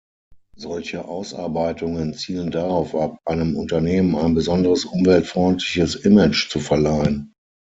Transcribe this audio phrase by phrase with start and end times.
[0.57, 7.35] Solche Ausarbeitungen zielen darauf ab, einem Unternehmen ein besonders umweltfreundliches Image zu verleihen.